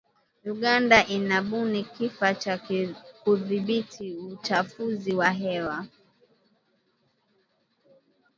Uganda 0.45 1.07
inabuni 1.09 1.83
kifaa 1.83 2.33
cha 2.33 2.57
kudhibiti 3.23 4.13
uchafuzi 4.13 5.13
wa 5.13 5.29
hewa 5.29 5.85